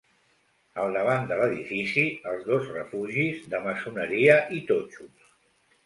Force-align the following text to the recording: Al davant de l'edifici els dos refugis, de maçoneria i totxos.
Al 0.83 0.95
davant 0.97 1.27
de 1.33 1.37
l'edifici 1.41 2.07
els 2.33 2.43
dos 2.49 2.73
refugis, 2.79 3.47
de 3.55 3.63
maçoneria 3.69 4.43
i 4.61 4.67
totxos. 4.73 5.33